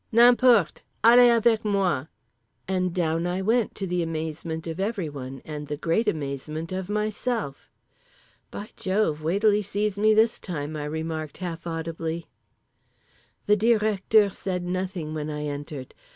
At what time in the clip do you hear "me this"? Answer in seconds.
9.99-10.39